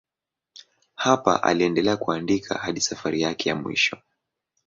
[0.95, 3.97] Hapa aliendelea kuandika hadi safari yake ya mwisho.